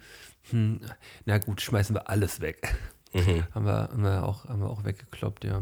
[0.49, 0.81] hm,
[1.25, 2.75] na gut, schmeißen wir alles weg.
[3.13, 3.43] Mhm.
[3.55, 5.61] haben, wir, haben, wir auch, haben wir auch weggekloppt, ja.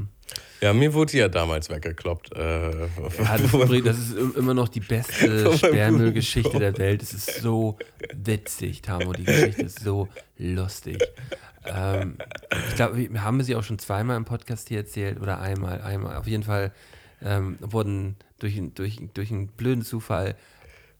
[0.61, 2.33] Ja, mir wurde ja damals weggekloppt.
[2.35, 3.51] Äh, ja, das,
[3.83, 7.03] das, ist immer noch die beste Sperrmüllgeschichte der Welt.
[7.03, 7.77] Es ist so
[8.13, 9.11] witzig, Tamo.
[9.13, 11.03] Die Geschichte ist so lustig.
[11.65, 12.17] Ähm,
[12.69, 16.15] ich glaube, wir haben sie auch schon zweimal im Podcast hier erzählt oder einmal, einmal.
[16.15, 16.71] Auf jeden Fall
[17.21, 20.35] ähm, wurden durch, durch, durch einen blöden Zufall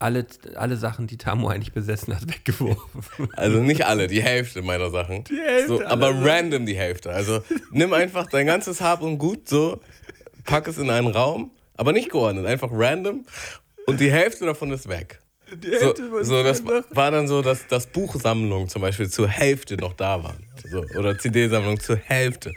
[0.02, 3.30] alle, alle Sachen, die Tamu eigentlich besessen hat, weggeworfen.
[3.34, 5.24] Also nicht alle, die Hälfte meiner Sachen.
[5.26, 5.68] Die Hälfte.
[5.68, 7.12] So, aber random die Hälfte.
[7.12, 9.80] Also nimm einfach dein ganzes Hab und Gut so,
[10.46, 13.26] pack es in einen Raum, aber nicht geordnet, einfach random
[13.86, 15.20] und die Hälfte davon ist weg.
[15.54, 19.76] Die Hälfte so, so das war dann so, dass das Buchsammlung zum Beispiel zur Hälfte
[19.76, 20.36] noch da war.
[20.70, 22.54] So, oder CD-Sammlung zur Hälfte.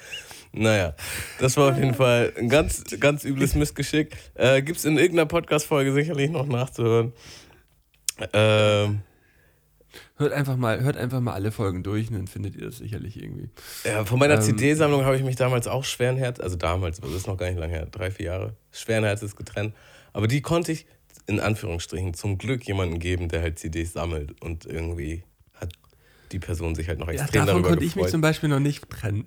[0.57, 0.95] Naja,
[1.41, 4.17] das war auf jeden Fall ein ganz, ganz übles Missgeschick.
[4.35, 7.13] Äh, Gibt es in irgendeiner Podcast-Folge sicherlich noch nachzuhören.
[8.33, 9.01] Ähm,
[10.17, 13.21] hört, einfach mal, hört einfach mal alle Folgen durch und dann findet ihr das sicherlich
[13.21, 13.51] irgendwie.
[13.85, 17.11] Ja, von meiner ähm, CD-Sammlung habe ich mich damals auch schweren Herz, also damals, das
[17.11, 19.75] ist noch gar nicht lange her, drei, vier Jahre, schweren Herzens getrennt.
[20.13, 20.87] Aber die konnte ich
[21.27, 25.25] in Anführungsstrichen zum Glück jemanden geben, der halt CDs sammelt und irgendwie
[26.35, 27.97] die Person sich halt noch extrem ja, davon darüber konnte gefreut.
[27.99, 29.27] ich mich zum Beispiel noch nicht trennen.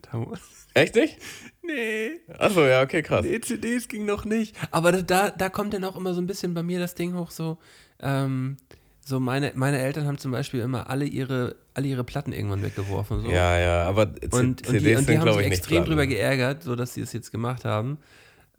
[0.73, 1.17] Echt nicht?
[1.63, 2.19] Nee.
[2.37, 3.25] Achso, ja, okay, krass.
[3.25, 4.55] Nee, CDs ging noch nicht.
[4.71, 7.31] Aber da, da kommt dann auch immer so ein bisschen bei mir das Ding hoch,
[7.31, 7.57] so,
[8.01, 8.57] ähm,
[9.03, 13.21] so meine, meine Eltern haben zum Beispiel immer alle ihre, alle ihre Platten irgendwann weggeworfen.
[13.21, 13.29] So.
[13.29, 16.75] Ja, ja, aber C und, und die, und die haben sich extrem drüber geärgert, so
[16.75, 17.99] dass sie es jetzt gemacht haben.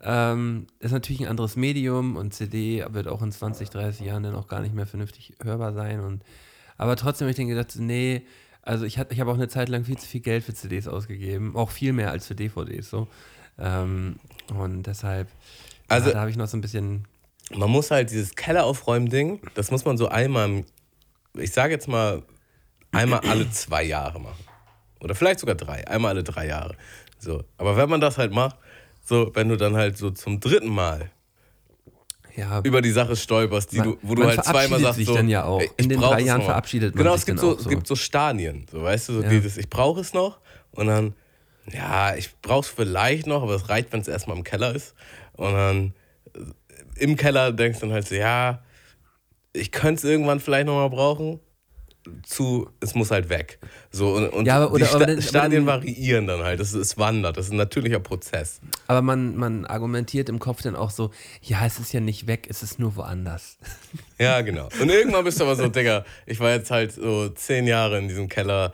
[0.02, 4.34] Ähm, ist natürlich ein anderes Medium und CD wird auch in 20, 30 Jahren dann
[4.34, 6.00] auch gar nicht mehr vernünftig hörbar sein.
[6.00, 6.22] Und,
[6.78, 8.22] aber trotzdem habe ich dann gedacht, nee,
[8.62, 11.56] also ich, ich habe auch eine Zeit lang viel zu viel Geld für CDs ausgegeben,
[11.56, 13.08] auch viel mehr als für DVDs so.
[13.58, 14.16] Ähm,
[14.54, 15.28] und deshalb,
[15.88, 17.06] also, ja, da habe ich noch so ein bisschen.
[17.54, 20.64] Man muss halt dieses Kelleraufräumen-Ding, das muss man so einmal,
[21.34, 22.22] ich sage jetzt mal,
[22.92, 24.44] einmal alle zwei Jahre machen.
[25.00, 26.76] Oder vielleicht sogar drei, einmal alle drei Jahre.
[27.18, 27.44] So.
[27.56, 28.56] Aber wenn man das halt macht,
[29.02, 31.10] so, wenn du dann halt so zum dritten Mal
[32.38, 35.14] ja, über die Sache stolperst, die man, du, wo du halt zweimal sagst, sich so,
[35.14, 35.60] dann ja auch.
[35.76, 37.96] In den drei Jahren verabschiedet man genau, sich es gibt so, so, es gibt so
[37.96, 39.28] Stadien, so weißt du, so ja.
[39.28, 40.38] dieses, ich brauche es noch.
[40.70, 41.14] Und dann,
[41.72, 44.94] ja, ich brauche es vielleicht noch, aber es reicht, wenn es erstmal im Keller ist.
[45.32, 45.94] Und dann
[46.96, 48.62] im Keller denkst du dann halt so, ja,
[49.52, 51.40] ich könnte es irgendwann vielleicht nochmal brauchen
[52.22, 53.58] zu, es muss halt weg.
[53.90, 56.98] So, und, und ja, aber, oder, die Sta Stadien aber, variieren dann halt, es, es
[56.98, 58.60] wandert, das ist ein natürlicher Prozess.
[58.86, 61.10] Aber man, man argumentiert im Kopf dann auch so,
[61.42, 63.58] ja, es ist ja nicht weg, es ist nur woanders.
[64.20, 64.68] Ja, genau.
[64.80, 68.08] Und irgendwann bist du aber so, Digga, ich war jetzt halt so zehn Jahre in
[68.08, 68.72] diesem Keller,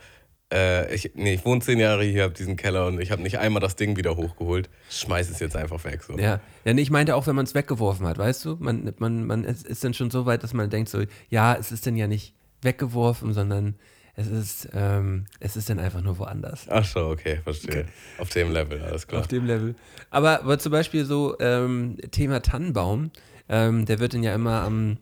[0.51, 3.39] äh, ich, nee, ich wohne zehn Jahre hier, hab diesen Keller und ich habe nicht
[3.39, 4.69] einmal das Ding wieder hochgeholt.
[4.89, 6.03] Schmeiß es jetzt einfach weg.
[6.03, 6.17] So.
[6.17, 6.39] Ja.
[6.63, 8.57] ja, ich meinte auch, wenn man es weggeworfen hat, weißt du?
[8.59, 11.85] Man, man, man ist dann schon so weit, dass man denkt so, ja, es ist
[11.85, 13.75] denn ja nicht weggeworfen, sondern
[14.17, 16.67] es ist, ähm, es ist dann einfach nur woanders.
[16.69, 17.81] Ach so, okay, verstehe.
[17.81, 17.89] Okay.
[18.19, 19.21] Auf dem Level, alles klar.
[19.21, 19.75] Auf dem Level.
[20.09, 23.11] Aber, aber zum Beispiel so ähm, Thema Tannenbaum,
[23.49, 24.97] ähm, der wird dann ja immer am,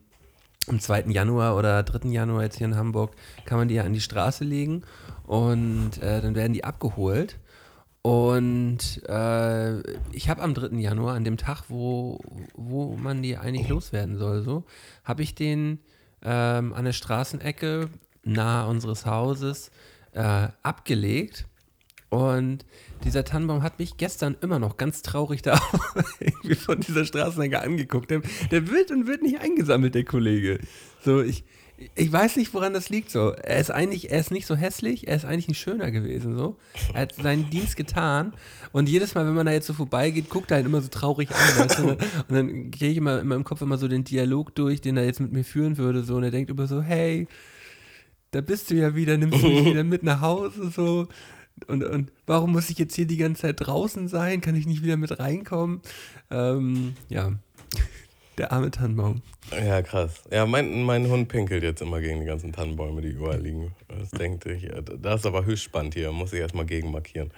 [0.66, 1.04] am 2.
[1.08, 2.08] Januar oder 3.
[2.08, 3.14] Januar jetzt hier in Hamburg,
[3.44, 4.82] kann man die ja an die Straße legen
[5.26, 7.38] und äh, dann werden die abgeholt.
[8.02, 9.80] Und äh,
[10.12, 10.76] ich habe am 3.
[10.76, 12.20] Januar, an dem Tag, wo,
[12.54, 14.64] wo man die eigentlich loswerden soll, so,
[15.04, 15.78] habe ich den
[16.24, 17.90] ähm, an der Straßenecke
[18.24, 19.70] nahe unseres Hauses
[20.12, 21.46] äh, abgelegt.
[22.08, 22.64] Und
[23.02, 25.60] dieser Tannenbaum hat mich gestern immer noch ganz traurig da
[26.20, 28.10] irgendwie von dieser Straßenecke angeguckt.
[28.10, 30.60] Der, der, wird und wird nicht eingesammelt, der Kollege.
[31.04, 31.44] So, ich,
[31.94, 33.30] ich weiß nicht, woran das liegt so.
[33.30, 36.56] Er ist eigentlich, er ist nicht so hässlich, er ist eigentlich ein schöner gewesen so.
[36.92, 38.32] Er hat seinen Dienst getan
[38.72, 41.30] und jedes Mal, wenn man da jetzt so vorbeigeht, guckt er halt immer so traurig
[41.30, 41.58] an.
[41.58, 41.88] Weißt du?
[41.88, 45.04] Und dann gehe ich immer in meinem Kopf immer so den Dialog durch, den er
[45.04, 47.26] jetzt mit mir führen würde so und er denkt immer so, hey,
[48.30, 51.08] da bist du ja wieder, nimmst du mich wieder mit nach Hause so.
[51.66, 54.40] Und, und warum muss ich jetzt hier die ganze Zeit draußen sein?
[54.40, 55.80] Kann ich nicht wieder mit reinkommen?
[56.30, 57.32] Ähm, ja,
[58.38, 59.22] der arme Tannenbaum.
[59.50, 60.22] Ja, krass.
[60.30, 63.74] Ja, mein, mein Hund pinkelt jetzt immer gegen die ganzen Tannenbäume, die überall liegen.
[63.88, 64.68] Das denkt ich,
[65.00, 67.30] das ist aber höchst spannend hier, muss ich erstmal gegen markieren.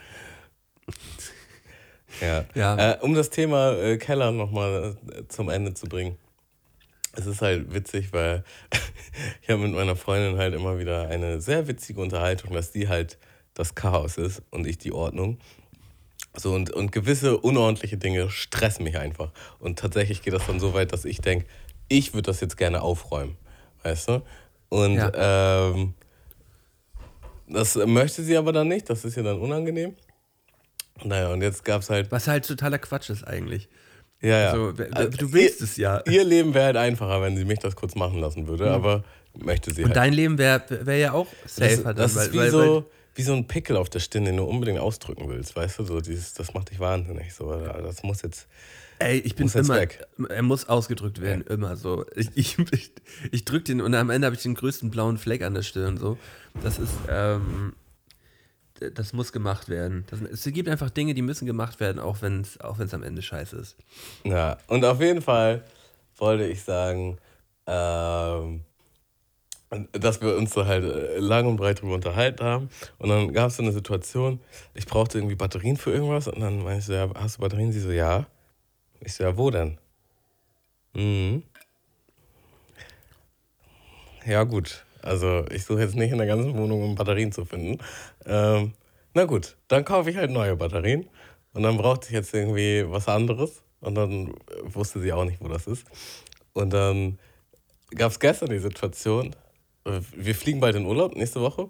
[2.20, 2.44] Ja.
[2.54, 2.92] ja.
[2.92, 6.16] Äh, um das Thema äh, Keller nochmal äh, zum Ende zu bringen.
[7.12, 8.44] Es ist halt witzig, weil
[9.42, 13.18] ich habe mit meiner Freundin halt immer wieder eine sehr witzige Unterhaltung, dass die halt
[13.54, 15.38] das Chaos ist und ich die Ordnung.
[16.36, 19.30] So, und, und gewisse unordentliche Dinge stressen mich einfach.
[19.58, 21.46] Und tatsächlich geht das dann so weit, dass ich denke,
[21.88, 23.36] ich würde das jetzt gerne aufräumen.
[23.82, 24.22] Weißt du?
[24.68, 25.70] Und ja.
[25.70, 25.94] ähm,
[27.48, 29.94] das möchte sie aber dann nicht, das ist ihr dann unangenehm.
[31.04, 32.10] Naja, und jetzt gab es halt.
[32.10, 33.68] Was halt totaler Quatsch ist eigentlich.
[34.20, 34.50] Ja, ja.
[34.50, 36.02] Also, du willst es ja.
[36.06, 38.72] Ihr Leben wäre halt einfacher, wenn sie mich das kurz machen lassen würde, mhm.
[38.72, 39.96] aber möchte sie und halt.
[39.96, 41.92] dein Leben wäre wär ja auch safer.
[41.92, 42.84] Das, das dann, ist wie, weil, so, weil,
[43.16, 45.84] wie so ein Pickel auf der Stirn, den du unbedingt ausdrücken willst, weißt du?
[45.84, 47.34] So dieses, das macht dich wahnsinnig.
[47.34, 48.46] So, das muss jetzt.
[48.98, 50.06] Ey, ich bin immer, weg.
[50.28, 51.54] er muss ausgedrückt werden, ja.
[51.54, 52.04] immer so.
[52.14, 52.92] Ich, ich, ich,
[53.30, 55.96] ich drück den und am Ende habe ich den größten blauen Fleck an der Stirn,
[55.96, 56.18] so.
[56.62, 57.74] Das ist, ähm,
[58.94, 60.04] das muss gemacht werden.
[60.10, 63.22] Das, es gibt einfach Dinge, die müssen gemacht werden, auch wenn es auch am Ende
[63.22, 63.76] scheiße ist.
[64.24, 65.64] Ja, und auf jeden Fall
[66.16, 67.18] wollte ich sagen,
[67.66, 68.62] ähm,
[69.92, 72.68] dass wir uns so halt äh, lang und breit drüber unterhalten haben.
[72.98, 74.40] Und dann gab es so eine Situation,
[74.74, 76.28] ich brauchte irgendwie Batterien für irgendwas.
[76.28, 77.72] Und dann meinte ich so, ja, hast du Batterien?
[77.72, 78.26] Sie so, ja.
[79.00, 79.78] Ich so, ja, wo denn?
[80.94, 81.42] Mhm.
[84.24, 84.84] Ja, gut.
[85.02, 87.78] Also ich suche jetzt nicht in der ganzen Wohnung, um Batterien zu finden.
[88.24, 88.72] Ähm,
[89.14, 91.08] na gut, dann kaufe ich halt neue Batterien.
[91.52, 93.62] Und dann brauchte ich jetzt irgendwie was anderes.
[93.80, 95.86] Und dann wusste sie auch nicht, wo das ist.
[96.52, 97.18] Und dann
[97.94, 99.45] gab es gestern die Situation, äh,
[100.14, 101.68] wir fliegen bald in Urlaub nächste Woche.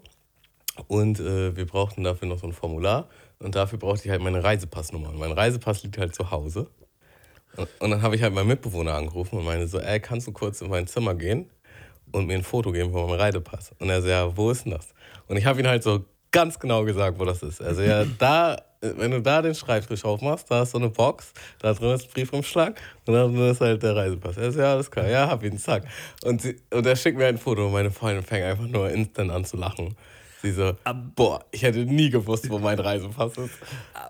[0.88, 3.08] Und äh, wir brauchten dafür noch so ein Formular.
[3.38, 5.10] Und dafür brauchte ich halt meine Reisepassnummer.
[5.10, 6.68] Und mein Reisepass liegt halt zu Hause.
[7.56, 10.32] Und, und dann habe ich halt meinen Mitbewohner angerufen und meine so, ey, kannst du
[10.32, 11.50] kurz in mein Zimmer gehen?
[12.12, 13.72] und mir ein Foto geben von meinem Reidepass.
[13.78, 14.88] Und er so, ja, wo ist denn das?
[15.28, 16.04] Und ich habe ihm halt so
[16.36, 17.62] ganz genau gesagt, wo das ist.
[17.62, 21.72] Also ja, da, wenn du da den Schreibtisch aufmachst, da ist so eine Box, da
[21.72, 24.36] drin ist ein Briefumschlag und dann ist halt der Reisepass.
[24.36, 25.84] Er so, ja, alles klar, ja, hab ihn, zack.
[26.24, 29.30] Und, sie, und er schickt mir ein Foto und meine Freundin fängt einfach nur instant
[29.30, 29.96] an zu lachen.
[30.42, 30.76] Sie so,
[31.14, 33.54] boah, ich hätte nie gewusst, wo mein Reisepass ist.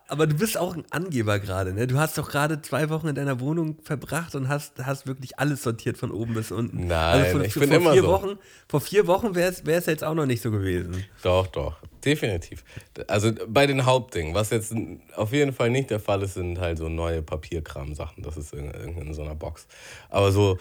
[0.08, 1.86] Aber du bist auch ein Angeber gerade, ne?
[1.86, 5.62] Du hast doch gerade zwei Wochen in deiner Wohnung verbracht und hast, hast wirklich alles
[5.62, 6.88] sortiert von oben bis unten.
[6.88, 8.08] Nein, also vor, ich bin vor immer vier so.
[8.08, 11.04] Wochen, vor vier Wochen wäre es jetzt auch noch nicht so gewesen.
[11.22, 12.64] Doch, doch, definitiv.
[13.06, 14.74] Also bei den Hauptdingen, was jetzt
[15.14, 18.22] auf jeden Fall nicht der Fall ist, sind halt so neue Papierkram-Sachen.
[18.22, 19.66] Das ist in, in so einer Box.
[20.10, 20.58] Aber so,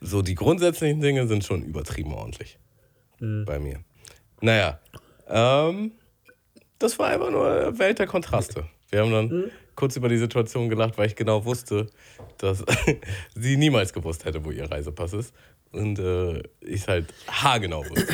[0.00, 2.58] so die grundsätzlichen Dinge sind schon übertrieben ordentlich
[3.20, 3.44] mhm.
[3.44, 3.80] bei mir.
[4.40, 4.78] Naja,
[5.28, 5.92] ähm,
[6.78, 8.68] das war einfach nur Welt der Kontraste.
[8.90, 9.50] Wir haben dann mhm.
[9.74, 11.88] kurz über die Situation gelacht, weil ich genau wusste,
[12.38, 12.64] dass
[13.34, 15.34] sie niemals gewusst hätte, wo ihr Reisepass ist.
[15.72, 18.12] Und äh, ich es halt haargenau wusste.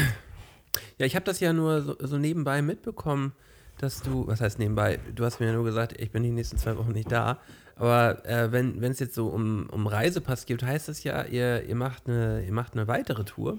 [0.99, 3.33] Ja, ich habe das ja nur so, so, nebenbei mitbekommen,
[3.79, 6.59] dass du, was heißt nebenbei, du hast mir ja nur gesagt, ich bin die nächsten
[6.59, 7.41] zwei Wochen nicht da.
[7.77, 11.75] Aber äh, wenn es jetzt so um, um Reisepass geht, heißt das ja, ihr, ihr,
[11.75, 13.59] macht eine, ihr macht eine weitere Tour.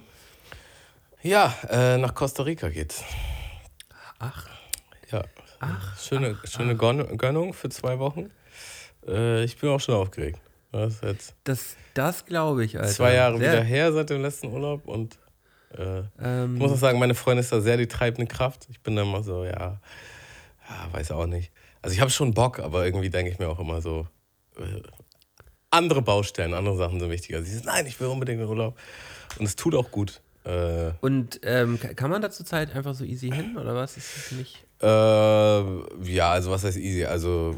[1.24, 3.04] Ja, äh, nach Costa Rica geht's.
[4.22, 4.48] Ach.
[5.12, 5.24] Ja.
[5.60, 6.00] Ach.
[6.00, 7.18] Schöne, ach, schöne ach.
[7.18, 8.30] Gönnung für zwei Wochen.
[9.08, 10.40] Äh, ich bin auch schon aufgeregt.
[10.72, 11.36] Was jetzt?
[11.44, 12.92] Das, das glaube ich, Alter.
[12.92, 13.52] Zwei Jahre sehr.
[13.52, 15.18] wieder her seit dem letzten Urlaub und
[15.78, 18.68] äh, ähm, ich muss auch sagen, meine Freundin ist da sehr die treibende Kraft.
[18.70, 19.80] Ich bin da immer so, ja,
[20.70, 21.52] ja weiß auch nicht.
[21.82, 24.08] Also ich habe schon Bock, aber irgendwie denke ich mir auch immer so,
[24.58, 24.82] äh,
[25.72, 27.42] andere Baustellen, andere Sachen sind wichtiger.
[27.42, 28.78] Sie sagt, nein, ich will unbedingt in Urlaub.
[29.40, 30.22] Und es tut auch gut.
[30.44, 33.98] Äh, und ähm, kann man da zurzeit einfach so easy hin oder was?
[33.98, 34.66] Ist das nicht?
[34.82, 34.86] Äh,
[36.12, 37.06] ja, also was heißt easy?
[37.06, 37.56] Also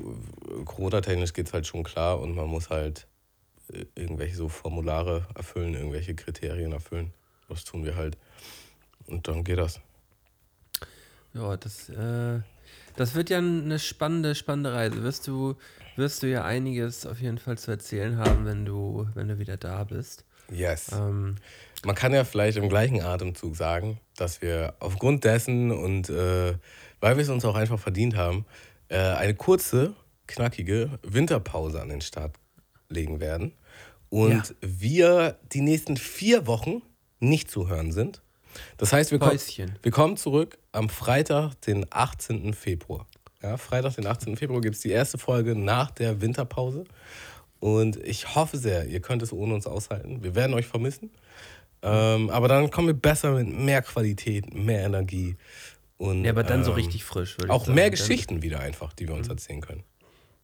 [0.65, 3.07] Corona-technisch geht es halt schon klar und man muss halt
[3.71, 7.13] äh, irgendwelche so Formulare erfüllen, irgendwelche Kriterien erfüllen.
[7.47, 8.17] Das tun wir halt.
[9.07, 9.79] Und dann geht das.
[11.33, 12.39] Ja, das, äh,
[12.95, 15.03] das wird ja eine spannende, spannende Reise.
[15.03, 15.55] Wirst du,
[15.95, 19.57] wirst du ja einiges auf jeden Fall zu erzählen haben, wenn du, wenn du wieder
[19.57, 20.25] da bist.
[20.51, 20.91] Yes.
[20.91, 21.35] Ähm,
[21.85, 26.53] Man kann ja vielleicht im gleichen Atemzug sagen, dass wir aufgrund dessen und äh,
[27.01, 28.45] weil wir es uns auch einfach verdient haben,
[28.87, 29.93] äh, eine kurze,
[30.27, 32.35] knackige Winterpause an den Start
[32.89, 33.53] legen werden.
[34.09, 34.55] Und ja.
[34.61, 36.81] wir die nächsten vier Wochen
[37.19, 38.21] nicht zu hören sind.
[38.77, 39.37] Das heißt, wir, komm,
[39.81, 42.53] wir kommen zurück am Freitag, den 18.
[42.53, 43.07] Februar.
[43.41, 44.37] Ja, Freitag, den 18.
[44.37, 46.85] Februar gibt es die erste Folge nach der Winterpause.
[47.59, 50.23] Und ich hoffe sehr, ihr könnt es ohne uns aushalten.
[50.23, 51.11] Wir werden euch vermissen.
[51.83, 55.35] Ähm, aber dann kommen wir besser mit mehr Qualität, mehr Energie.
[55.97, 57.37] Und, ja, aber dann ähm, so richtig frisch.
[57.49, 59.33] Auch mehr Geschichten wieder einfach, die wir uns mhm.
[59.33, 59.83] erzählen können.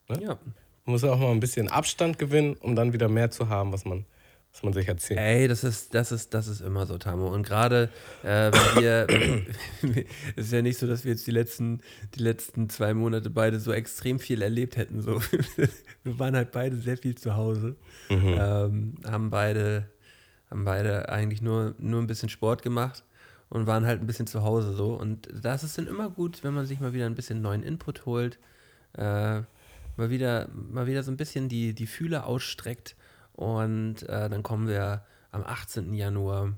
[0.10, 0.22] Ne?
[0.22, 0.40] Ja.
[0.86, 3.86] Man muss auch mal ein bisschen Abstand gewinnen, um dann wieder mehr zu haben, was
[3.86, 4.06] man,
[4.52, 5.20] was man sich erzählt.
[5.20, 7.28] Ey, das ist, das ist, das ist immer so, Tamo.
[7.28, 7.90] Und gerade,
[8.24, 9.08] äh, wir,
[10.36, 11.82] es ist ja nicht so, dass wir jetzt die letzten,
[12.16, 15.02] die letzten zwei Monate beide so extrem viel erlebt hätten.
[15.02, 15.22] So.
[16.04, 17.76] wir waren halt beide sehr viel zu Hause,
[18.10, 18.36] mhm.
[18.40, 19.90] ähm, haben beide
[20.50, 23.04] haben beide eigentlich nur, nur ein bisschen Sport gemacht
[23.50, 24.94] und waren halt ein bisschen zu Hause so.
[24.94, 28.06] Und das ist dann immer gut, wenn man sich mal wieder ein bisschen neuen Input
[28.06, 28.40] holt,
[28.98, 29.42] äh,
[29.98, 32.96] mal, wieder, mal wieder so ein bisschen die, die Fühler ausstreckt.
[33.34, 35.94] Und äh, dann kommen wir am 18.
[35.94, 36.54] Januar,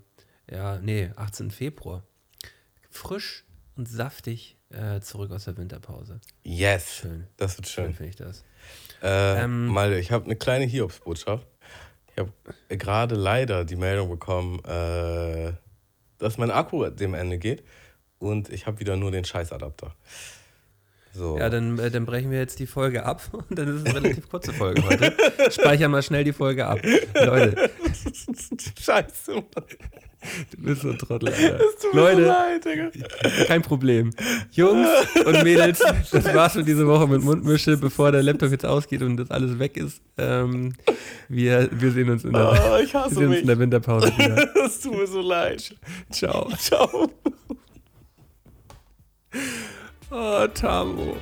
[0.49, 1.51] ja, nee, 18.
[1.51, 2.04] Februar,
[2.89, 6.19] frisch und saftig äh, zurück aus der Winterpause.
[6.43, 6.95] Yes.
[6.95, 7.27] Schön.
[7.38, 7.86] Das wird schön.
[7.86, 8.43] Schön finde ich das.
[9.01, 11.45] Äh, ähm, Malte, ich habe eine kleine Hiobsbotschaft.
[12.15, 15.54] Ich habe gerade leider die Meldung bekommen, äh,
[16.17, 17.63] dass mein Akku dem Ende geht
[18.19, 19.95] und ich habe wieder nur den Scheißadapter.
[21.13, 21.38] So.
[21.38, 24.04] Ja, dann, äh, dann brechen wir jetzt die Folge ab und dann ist es eine
[24.04, 25.13] relativ kurze Folge heute.
[25.52, 26.80] Speichern mal schnell die Folge ab.
[27.13, 27.69] Leute.
[28.80, 29.66] Scheiße, Mann.
[30.52, 31.58] Du bist so ein Trottel, Alter.
[31.58, 33.46] Das tut mir Leute, so leid, Digga.
[33.48, 34.12] kein Problem.
[34.52, 34.88] Jungs
[35.26, 35.80] und Mädels,
[36.12, 39.58] das war's für diese Woche mit Mundmische, bevor der Laptop jetzt ausgeht und das alles
[39.58, 40.02] weg ist.
[40.18, 40.74] Ähm,
[41.28, 44.08] wir, wir sehen uns in der, oh, ich hasse wir sehen uns in der Winterpause
[44.16, 44.48] wieder.
[44.54, 45.76] Das tut mir so leid.
[46.12, 46.50] Ciao.
[46.58, 47.10] Ciao.
[50.12, 51.16] Oh, Tamo.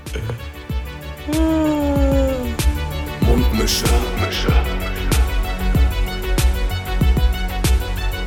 [3.22, 3.86] Mundmische.
[3.86, 4.99] Mundmische.